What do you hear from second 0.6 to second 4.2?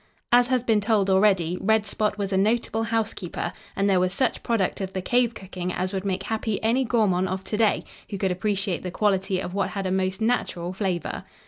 been told already, Red Spot was a notable housekeeper and there was